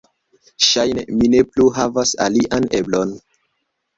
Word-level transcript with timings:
"Ŝajne 0.67 1.01
mi 1.17 1.27
ne 1.33 1.41
plu 1.51 1.67
havas 1.77 2.13
alian 2.27 2.65
eblon." 2.79 3.13